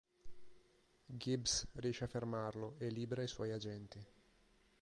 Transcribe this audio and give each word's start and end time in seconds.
Gibbs 1.15 1.67
riesce 1.73 2.05
a 2.05 2.07
fermarlo 2.07 2.73
e 2.79 2.89
libera 2.89 3.21
i 3.21 3.27
suoi 3.27 3.51
agenti. 3.51 4.03